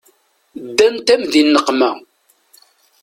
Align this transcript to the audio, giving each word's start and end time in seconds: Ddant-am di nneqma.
Ddant-am 0.67 1.21
di 1.31 1.41
nneqma. 1.45 1.89